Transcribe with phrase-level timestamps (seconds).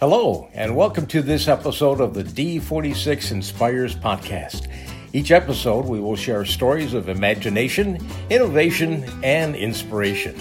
[0.00, 4.70] Hello, and welcome to this episode of the D46 Inspires podcast.
[5.12, 7.98] Each episode, we will share stories of imagination,
[8.30, 10.36] innovation, and inspiration.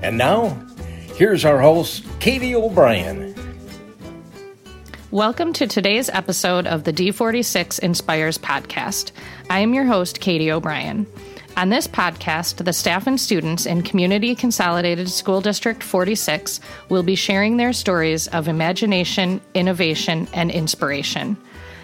[0.00, 0.50] And now,
[1.16, 3.34] here's our host, Katie O'Brien.
[5.10, 9.10] Welcome to today's episode of the D46 Inspires podcast.
[9.50, 11.04] I am your host, Katie O'Brien.
[11.56, 17.14] On this podcast, the staff and students in Community Consolidated School District 46 will be
[17.14, 21.36] sharing their stories of imagination, innovation, and inspiration.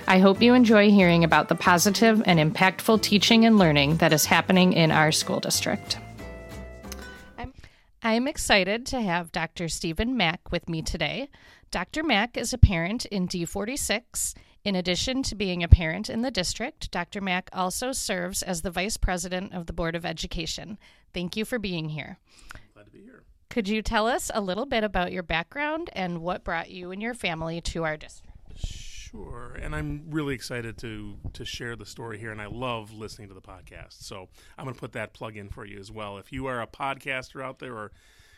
[0.06, 4.24] I hope you enjoy hearing about the positive and impactful teaching and learning that is
[4.24, 5.98] happening in our school district.
[8.02, 9.68] I'm, excited to have Dr.
[9.68, 11.28] Stephen Mack with me today.
[11.72, 12.04] Dr.
[12.04, 14.34] Mack is a parent in D46
[14.66, 17.20] in addition to being a parent in the district, Dr.
[17.20, 20.76] Mack also serves as the Vice President of the Board of Education.
[21.14, 22.18] Thank you for being here.
[22.74, 23.22] Glad to be here.
[23.48, 27.00] Could you tell us a little bit about your background and what brought you and
[27.00, 28.34] your family to our district?
[28.56, 29.56] Sure.
[29.62, 33.34] And I'm really excited to to share the story here and I love listening to
[33.34, 34.02] the podcast.
[34.02, 34.28] So,
[34.58, 36.18] I'm going to put that plug in for you as well.
[36.18, 37.92] If you are a podcaster out there or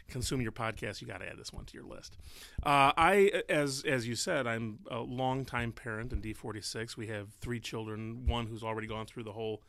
[0.09, 2.17] consume your podcast, you got to add this one to your list.
[2.62, 6.97] Uh, I, as as you said, I'm a longtime parent in D46.
[6.97, 9.62] We have three children, one who's already gone through the whole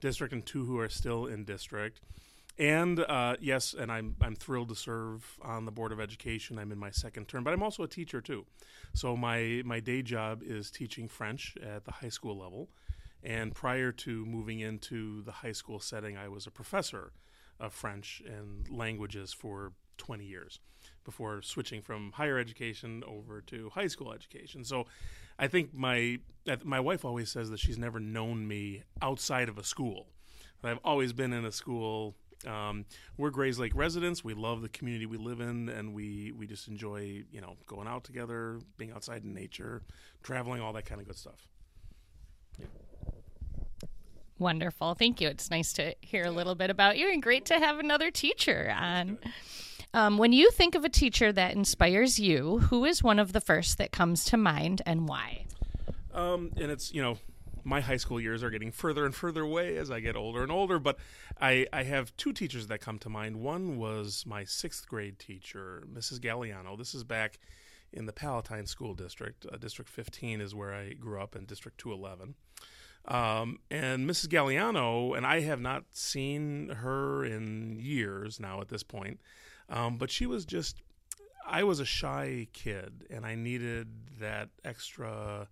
[0.00, 2.00] district, and two who are still in district.
[2.58, 6.58] And uh, yes, and I'm I'm thrilled to serve on the board of education.
[6.58, 8.46] I'm in my second term, but I'm also a teacher too.
[8.94, 12.68] So my my day job is teaching French at the high school level.
[13.22, 17.12] And prior to moving into the high school setting, I was a professor
[17.60, 20.60] of French and languages for 20 years
[21.04, 24.64] before switching from higher education over to high school education.
[24.64, 24.86] So
[25.38, 26.18] I think my
[26.64, 30.06] my wife always says that she's never known me outside of a school.
[30.62, 32.16] I've always been in a school.
[32.46, 32.84] Um,
[33.16, 34.24] we're Grayslake residents.
[34.24, 37.88] We love the community we live in, and we we just enjoy you know going
[37.88, 39.82] out together, being outside in nature,
[40.22, 41.48] traveling, all that kind of good stuff.
[44.38, 44.94] Wonderful.
[44.94, 45.28] Thank you.
[45.28, 48.72] It's nice to hear a little bit about you and great to have another teacher
[48.76, 49.18] on.
[49.94, 53.40] Um, when you think of a teacher that inspires you, who is one of the
[53.40, 55.46] first that comes to mind and why?
[56.14, 57.18] Um, and it's, you know,
[57.64, 60.52] my high school years are getting further and further away as I get older and
[60.52, 60.98] older, but
[61.40, 63.36] I, I have two teachers that come to mind.
[63.36, 66.20] One was my sixth grade teacher, Mrs.
[66.20, 66.76] Galliano.
[66.76, 67.38] This is back
[67.92, 69.46] in the Palatine School District.
[69.50, 72.34] Uh, District 15 is where I grew up, in District 211.
[73.06, 74.28] Um, and Mrs.
[74.28, 79.20] Galliano, and I have not seen her in years now at this point,
[79.70, 80.82] um, but she was just,
[81.46, 83.88] I was a shy kid and I needed
[84.20, 85.48] that extra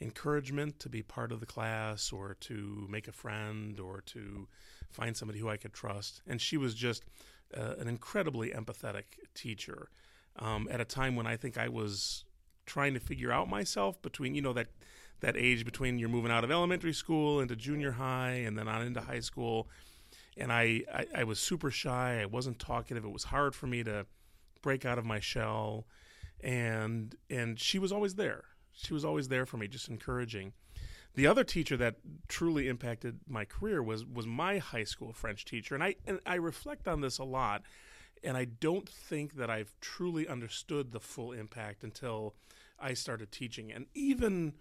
[0.00, 4.48] encouragement to be part of the class or to make a friend or to
[4.90, 6.20] find somebody who I could trust.
[6.26, 7.04] And she was just
[7.56, 9.04] uh, an incredibly empathetic
[9.34, 9.88] teacher
[10.38, 12.24] um, at a time when I think I was
[12.66, 14.68] trying to figure out myself between, you know, that
[15.22, 18.82] that age between you're moving out of elementary school into junior high and then on
[18.82, 19.68] into high school.
[20.36, 22.20] And I, I, I was super shy.
[22.20, 23.04] I wasn't talkative.
[23.04, 24.06] It was hard for me to
[24.62, 25.86] break out of my shell.
[26.42, 28.44] And and she was always there.
[28.72, 30.52] She was always there for me, just encouraging.
[31.14, 31.96] The other teacher that
[32.26, 36.36] truly impacted my career was was my high school French teacher, and I and I
[36.36, 37.62] reflect on this a lot,
[38.24, 42.34] and I don't think that I've truly understood the full impact until
[42.80, 43.70] I started teaching.
[43.70, 44.54] And even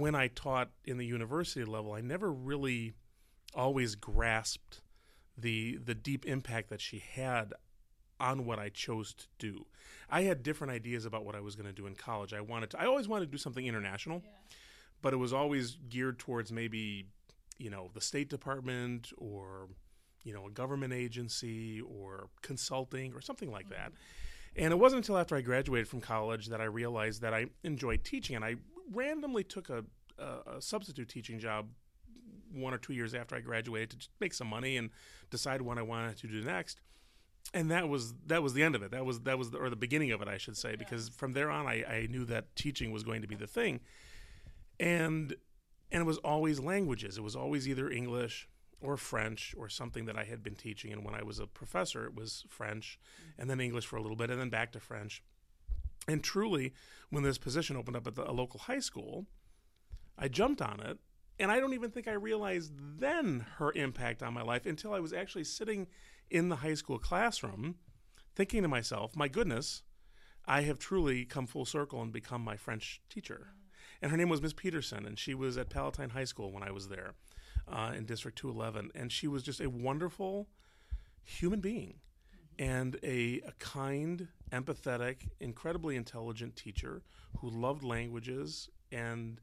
[0.00, 2.94] when I taught in the university level, I never really
[3.54, 4.80] always grasped
[5.36, 7.52] the the deep impact that she had
[8.20, 9.66] on what I chose to do.
[10.10, 12.32] I had different ideas about what I was going to do in college.
[12.32, 14.22] I wanted to I always wanted to do something international.
[14.24, 14.30] Yeah.
[15.02, 17.06] But it was always geared towards maybe,
[17.58, 19.68] you know, the State Department or
[20.22, 23.74] you know, a government agency or consulting or something like mm-hmm.
[23.74, 23.92] that.
[24.56, 28.04] And it wasn't until after I graduated from college that I realized that I enjoyed
[28.04, 28.56] teaching and I
[28.92, 29.84] randomly took a,
[30.18, 31.68] a, a substitute teaching job
[32.52, 34.90] one or two years after I graduated to make some money and
[35.30, 36.80] decide what I wanted to do next.
[37.52, 38.90] And that was that was the end of it.
[38.90, 41.32] That was that was the, or the beginning of it, I should say, because from
[41.32, 43.80] there on, I, I knew that teaching was going to be the thing,
[44.80, 45.34] and
[45.92, 47.18] and it was always languages.
[47.18, 48.48] It was always either English
[48.80, 50.92] or French or something that I had been teaching.
[50.92, 52.98] And when I was a professor, it was French,
[53.38, 55.22] and then English for a little bit, and then back to French.
[56.08, 56.72] And truly,
[57.10, 59.26] when this position opened up at the, a local high school,
[60.18, 60.98] I jumped on it.
[61.38, 65.00] And I don't even think I realized then her impact on my life until I
[65.00, 65.88] was actually sitting
[66.30, 67.76] in the high school classroom
[68.36, 69.82] thinking to myself, my goodness,
[70.46, 73.48] I have truly come full circle and become my French teacher.
[74.02, 76.70] And her name was Miss Peterson, and she was at Palatine High School when I
[76.70, 77.14] was there
[77.66, 78.90] uh, in District 211.
[78.94, 80.48] And she was just a wonderful
[81.22, 82.00] human being
[82.58, 87.02] and a, a kind, empathetic, incredibly intelligent teacher
[87.38, 89.40] who loved languages and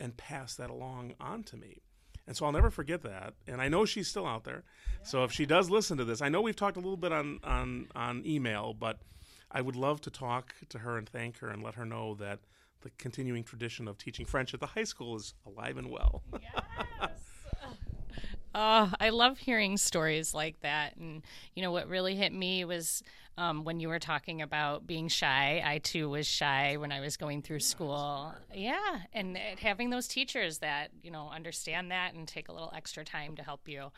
[0.00, 1.82] and passed that along on to me.
[2.28, 3.34] And so I'll never forget that.
[3.48, 4.62] And I know she's still out there.
[5.00, 5.06] Yeah.
[5.06, 7.40] So if she does listen to this, I know we've talked a little bit on,
[7.42, 9.00] on, on email, but
[9.50, 12.40] I would love to talk to her and thank her and let her know that
[12.82, 16.22] the continuing tradition of teaching French at the high school is alive and well.
[16.40, 17.27] Yes.
[18.60, 20.96] Oh, I love hearing stories like that.
[20.96, 21.22] And,
[21.54, 23.04] you know, what really hit me was
[23.36, 25.62] um, when you were talking about being shy.
[25.64, 28.34] I too was shy when I was going through school.
[28.52, 28.98] Yeah.
[29.12, 33.36] And having those teachers that, you know, understand that and take a little extra time
[33.36, 33.92] to help you.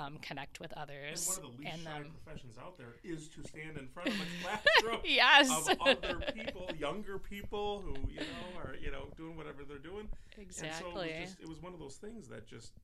[0.00, 1.26] Um, connect with others.
[1.26, 3.88] And one of the least and, shy um, professions out there is to stand in
[3.88, 5.68] front of a classroom yes.
[5.68, 10.08] of other people, younger people who you know are you know doing whatever they're doing.
[10.36, 10.70] Exactly.
[10.70, 12.74] And so it was, just, it was one of those things that just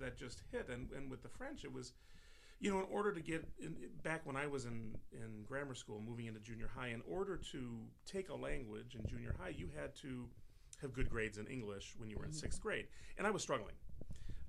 [0.00, 0.68] that just hit.
[0.68, 1.92] And, and with the French, it was,
[2.60, 6.00] you know, in order to get in, back when I was in, in grammar school,
[6.00, 9.94] moving into junior high, in order to take a language in junior high, you had
[9.96, 10.28] to
[10.80, 12.68] have good grades in English when you were in sixth mm-hmm.
[12.68, 12.86] grade.
[13.18, 13.74] And I was struggling.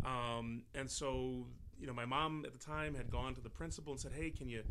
[0.06, 1.48] Um, and so,
[1.80, 4.30] you know, my mom at the time had gone to the principal and said, "Hey,
[4.30, 4.64] can you,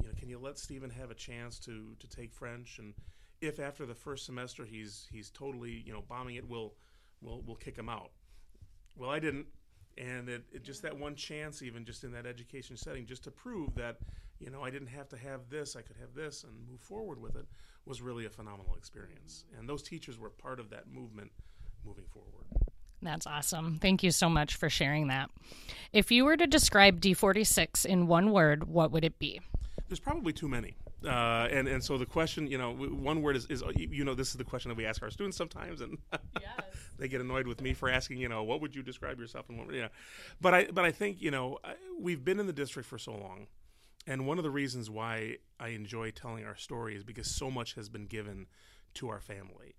[0.00, 2.78] you know, can you let Stephen have a chance to to take French?
[2.78, 2.94] And
[3.40, 6.74] if after the first semester he's he's totally, you know, bombing it, we'll
[7.20, 8.10] we'll we'll kick him out."
[8.96, 9.46] Well, I didn't
[9.98, 13.30] and it, it, just that one chance even just in that education setting just to
[13.30, 13.98] prove that
[14.38, 17.20] you know i didn't have to have this i could have this and move forward
[17.20, 17.46] with it
[17.84, 21.30] was really a phenomenal experience and those teachers were part of that movement
[21.84, 22.46] moving forward
[23.02, 23.78] that's awesome.
[23.82, 25.28] Thank you so much for sharing that.
[25.92, 29.40] If you were to describe D46 in one word, what would it be?
[29.88, 30.76] There's probably too many.
[31.04, 34.28] Uh, and and so the question, you know, one word is, is you know this
[34.28, 35.98] is the question that we ask our students sometimes, and
[36.40, 36.60] yes.
[36.98, 39.58] they get annoyed with me for asking, you know, what would you describe yourself and
[39.58, 39.88] what, yeah.
[40.40, 41.58] But I but I think you know
[41.98, 43.46] we've been in the district for so long,
[44.06, 47.74] and one of the reasons why I enjoy telling our story is because so much
[47.74, 48.46] has been given
[48.94, 49.74] to our family.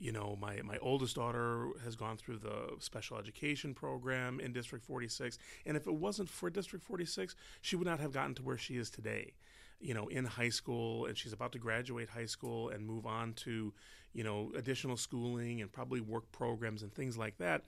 [0.00, 4.84] You know, my, my oldest daughter has gone through the special education program in District
[4.84, 5.38] 46.
[5.66, 8.76] And if it wasn't for District 46, she would not have gotten to where she
[8.76, 9.32] is today
[9.80, 13.32] you know, in high school, and she's about to graduate high school and move on
[13.34, 13.72] to,
[14.12, 17.62] you know, additional schooling and probably work programs and things like that.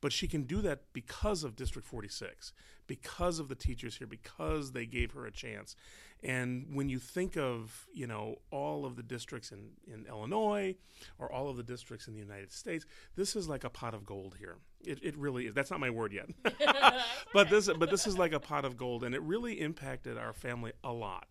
[0.00, 2.52] But she can do that because of District 46,
[2.86, 5.76] because of the teachers here, because they gave her a chance.
[6.22, 10.74] And when you think of, you know, all of the districts in, in Illinois
[11.18, 14.04] or all of the districts in the United States, this is like a pot of
[14.06, 14.56] gold here.
[14.84, 15.54] It, it really is.
[15.54, 16.28] That's not my word yet.
[17.32, 20.32] but this but this is like a pot of gold and it really impacted our
[20.32, 21.26] family a lot.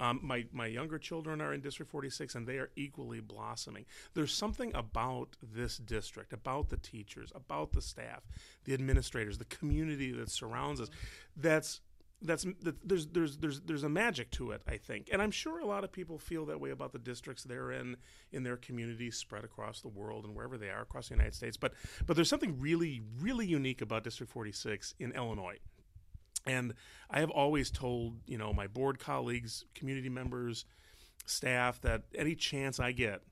[0.00, 3.84] Um, my my younger children are in District 46, and they are equally blossoming.
[4.14, 8.22] There's something about this district, about the teachers, about the staff,
[8.64, 10.88] the administrators, the community that surrounds us.
[11.36, 11.80] That's
[12.22, 15.60] that's that there's there's there's there's a magic to it, I think, and I'm sure
[15.60, 17.96] a lot of people feel that way about the districts they're in
[18.32, 21.56] in their communities spread across the world and wherever they are across the United States.
[21.56, 21.74] But
[22.06, 25.58] but there's something really really unique about District 46 in Illinois.
[26.46, 26.74] And
[27.10, 30.64] I have always told, you know, my board colleagues, community members,
[31.26, 33.22] staff that any chance I get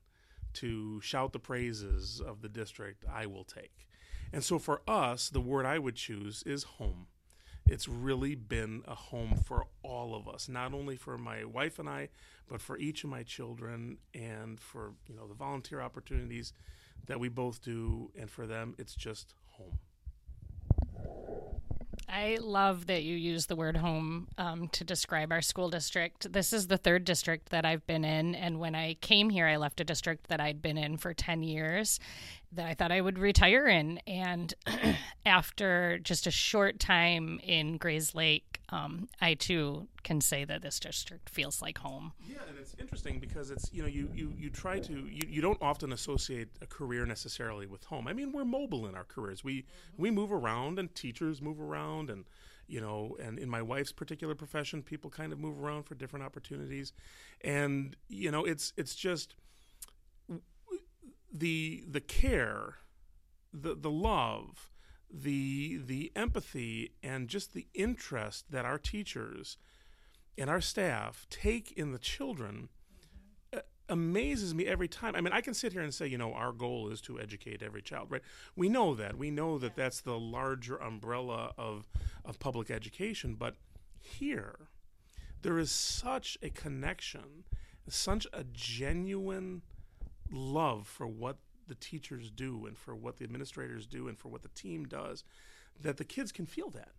[0.55, 3.87] to shout the praises of the district, I will take.
[4.32, 7.06] And so for us, the word I would choose is home.
[7.66, 11.88] It's really been a home for all of us, not only for my wife and
[11.88, 12.08] I,
[12.49, 16.53] but for each of my children and for, you know, the volunteer opportunities
[17.06, 19.79] that we both do and for them it's just home.
[22.08, 26.32] I love that you use the word home um, to describe our school district.
[26.32, 28.34] This is the third district that I've been in.
[28.34, 31.43] And when I came here, I left a district that I'd been in for 10
[31.43, 32.00] years
[32.53, 33.98] that I thought I would retire in.
[34.06, 34.55] And
[35.27, 41.31] after just a short time in Grayslake, um, I too can say that this district
[41.31, 42.13] feels like home.
[42.27, 45.41] Yeah, and it's interesting because it's you know you you, you try to you, you
[45.41, 48.06] don't often associate a career necessarily with home.
[48.06, 49.43] I mean, we're mobile in our careers.
[49.43, 50.03] We mm-hmm.
[50.03, 52.25] we move around, and teachers move around, and
[52.67, 56.25] you know, and in my wife's particular profession, people kind of move around for different
[56.25, 56.93] opportunities,
[57.41, 59.34] and you know, it's it's just
[61.32, 62.75] the the care,
[63.53, 64.70] the the love,
[65.12, 69.56] the the empathy, and just the interest that our teachers
[70.36, 72.69] and our staff take in the children
[73.53, 73.58] mm-hmm.
[73.88, 75.15] amazes me every time.
[75.17, 77.62] I mean, I can sit here and say, you know, our goal is to educate
[77.62, 78.22] every child, right?
[78.55, 79.17] We know that.
[79.17, 81.88] We know that that's the larger umbrella of
[82.24, 83.56] of public education, but
[84.00, 84.69] here
[85.43, 87.44] there is such a connection,
[87.88, 89.62] such a genuine
[90.31, 91.38] love for what
[91.69, 95.25] the teachers do and for what the administrators do and for what the team does
[95.81, 96.93] that the kids can feel that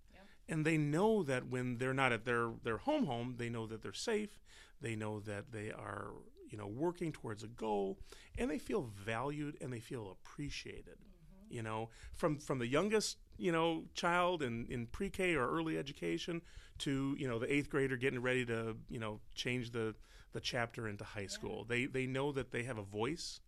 [0.49, 3.81] and they know that when they're not at their their home home, they know that
[3.81, 4.39] they're safe.
[4.81, 6.07] They know that they are
[6.49, 7.99] you know working towards a goal,
[8.37, 10.97] and they feel valued and they feel appreciated.
[10.97, 11.55] Mm-hmm.
[11.55, 16.41] You know, from from the youngest you know child in in pre-K or early education
[16.79, 19.95] to you know the eighth grader getting ready to you know change the
[20.33, 21.65] the chapter into high school.
[21.69, 21.75] Yeah.
[21.75, 23.39] They they know that they have a voice.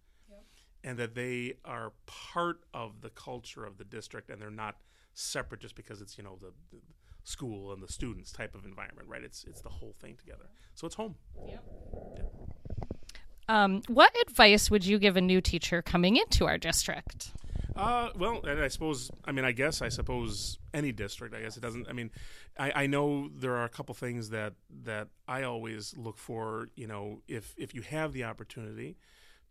[0.83, 4.77] And that they are part of the culture of the district, and they're not
[5.13, 6.81] separate just because it's you know the, the
[7.23, 9.23] school and the students type of environment, right?
[9.23, 10.45] It's it's the whole thing together.
[10.73, 11.15] So it's home.
[11.47, 11.63] Yep.
[12.17, 12.23] Yeah.
[13.47, 17.31] Um, what advice would you give a new teacher coming into our district?
[17.75, 21.33] Uh, well, and I suppose, I mean, I guess, I suppose any district.
[21.35, 21.87] I guess it doesn't.
[21.89, 22.11] I mean,
[22.57, 26.69] I, I know there are a couple things that that I always look for.
[26.75, 28.97] You know, if if you have the opportunity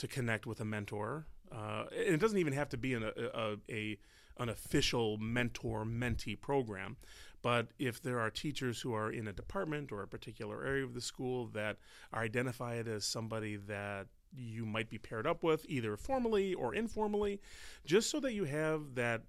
[0.01, 3.13] to connect with a mentor, uh, and it doesn't even have to be in a,
[3.35, 3.99] a, a
[4.39, 6.97] an official mentor mentee program.
[7.43, 10.95] But if there are teachers who are in a department or a particular area of
[10.95, 11.77] the school that
[12.13, 17.41] are identified as somebody that you might be paired up with, either formally or informally,
[17.85, 19.23] just so that you have that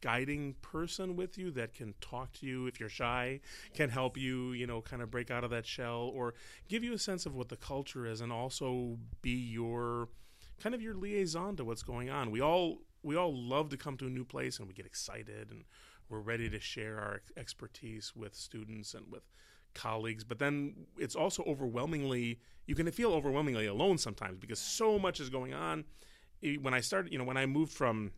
[0.00, 3.40] guiding person with you that can talk to you if you're shy,
[3.72, 6.34] can help you, you know, kind of break out of that shell or
[6.68, 10.08] give you a sense of what the culture is and also be your
[10.60, 12.30] kind of your liaison to what's going on.
[12.30, 15.50] We all we all love to come to a new place and we get excited
[15.50, 15.64] and
[16.08, 19.22] we're ready to share our expertise with students and with
[19.74, 25.18] colleagues but then it's also overwhelmingly you can feel overwhelmingly alone sometimes because so much
[25.18, 25.84] is going on.
[26.60, 28.12] When i started you know when i moved from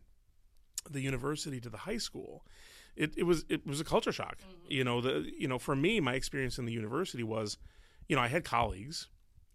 [0.89, 2.45] the university to the high school
[2.95, 4.71] it, it was it was a culture shock mm-hmm.
[4.71, 7.57] you know the you know for me my experience in the university was
[8.07, 9.07] you know i had colleagues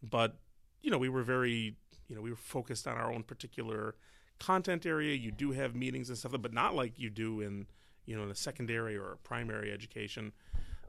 [0.02, 0.38] but
[0.82, 1.76] you know we were very
[2.08, 3.94] you know we were focused on our own particular
[4.42, 5.14] content area.
[5.14, 7.66] You do have meetings and stuff, but not like you do in
[8.04, 10.32] you know in a secondary or a primary education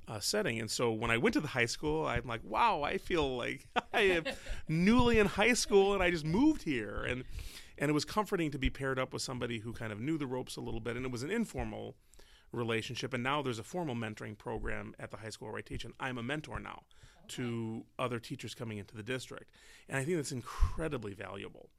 [0.08, 0.60] uh, setting.
[0.60, 3.68] And so when I went to the high school, I'm like, wow, I feel like
[3.94, 4.24] I am
[4.68, 7.06] newly in high school and I just moved here.
[7.08, 7.24] And
[7.78, 10.28] and it was comforting to be paired up with somebody who kind of knew the
[10.28, 10.96] ropes a little bit.
[10.96, 11.96] And it was an informal
[12.52, 13.14] relationship.
[13.14, 15.94] And now there's a formal mentoring program at the high school where I teach, and
[16.00, 16.84] I'm a mentor now
[17.26, 17.36] okay.
[17.36, 19.52] to other teachers coming into the district.
[19.90, 21.70] And I think that's incredibly valuable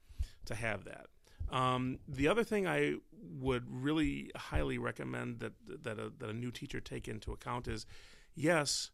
[0.47, 1.07] to have that.
[1.51, 2.97] Um, the other thing I
[3.41, 7.87] would really highly recommend that that a, that a new teacher take into account is,
[8.35, 8.91] yes,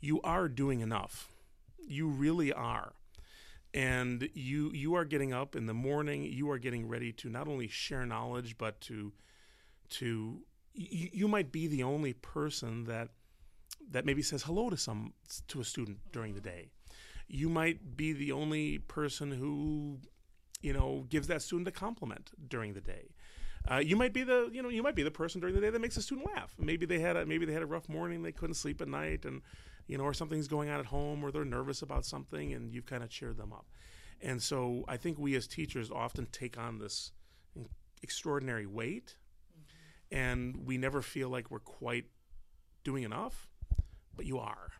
[0.00, 1.28] you are doing enough.
[1.86, 2.92] You really are,
[3.74, 6.22] and you you are getting up in the morning.
[6.22, 9.12] You are getting ready to not only share knowledge, but to
[9.90, 10.40] to
[10.72, 13.10] you, you might be the only person that
[13.90, 15.12] that maybe says hello to some
[15.48, 16.70] to a student during the day.
[17.28, 19.98] You might be the only person who
[20.64, 23.10] you know, gives that student a compliment during the day.
[23.70, 25.70] Uh, you might be the you know you might be the person during the day
[25.70, 26.54] that makes a student laugh.
[26.58, 29.24] Maybe they had a maybe they had a rough morning, they couldn't sleep at night,
[29.26, 29.42] and
[29.86, 32.86] you know, or something's going on at home, or they're nervous about something, and you've
[32.86, 33.66] kind of cheered them up.
[34.20, 37.12] And so I think we as teachers often take on this
[38.02, 39.16] extraordinary weight,
[39.52, 40.16] mm-hmm.
[40.16, 42.06] and we never feel like we're quite
[42.84, 43.48] doing enough,
[44.16, 44.70] but you are.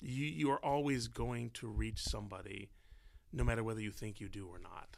[0.00, 2.70] You you are always going to reach somebody,
[3.32, 4.96] no matter whether you think you do or not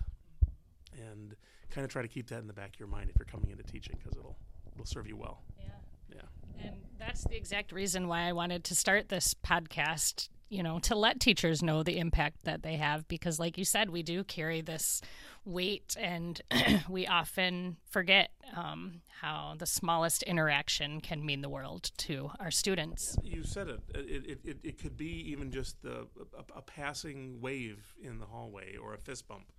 [0.92, 1.36] and
[1.70, 3.50] kind of try to keep that in the back of your mind if you're coming
[3.50, 4.36] into teaching because it'll
[4.72, 5.42] it'll serve you well.
[5.58, 5.66] Yeah.
[6.14, 6.22] Yeah.
[6.58, 10.94] And that's the exact reason why I wanted to start this podcast, you know, to
[10.94, 14.60] let teachers know the impact that they have because like you said, we do carry
[14.60, 15.00] this
[15.44, 16.40] weight and
[16.88, 23.16] we often forget um, how the smallest interaction can mean the world to our students.
[23.22, 23.80] You said it.
[23.94, 28.76] It, it, it, could be even just the, a, a passing wave in the hallway
[28.76, 29.52] or a fist bump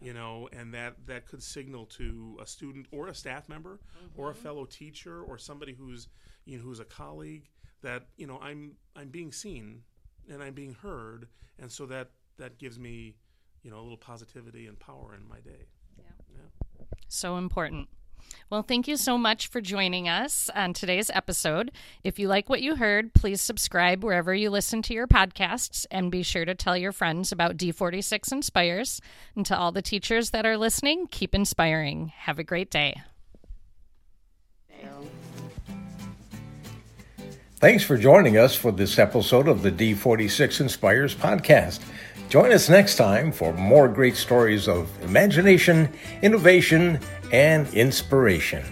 [0.00, 4.20] you know, and that that could signal to a student or a staff member mm-hmm.
[4.20, 4.42] or a mm-hmm.
[4.42, 6.08] fellow teacher or somebody who's
[6.44, 7.48] you know who's a colleague
[7.82, 9.82] that you know I'm I'm being seen
[10.30, 11.28] and I'm being heard,
[11.58, 13.16] and so that that gives me
[13.62, 15.66] you know a little positivity and power in my day.
[15.96, 16.04] Yeah.
[16.32, 16.84] yeah.
[17.08, 17.88] So important.
[18.50, 21.70] Well, thank you so much for joining us on today's episode.
[22.02, 26.10] If you like what you heard, please subscribe wherever you listen to your podcasts and
[26.10, 29.00] be sure to tell your friends about D46 Inspires.
[29.36, 32.12] And to all the teachers that are listening, keep inspiring.
[32.16, 33.02] Have a great day.
[37.60, 41.80] Thanks for joining us for this episode of the D46 Inspires podcast.
[42.28, 47.00] Join us next time for more great stories of imagination, innovation,
[47.32, 48.64] and inspiration.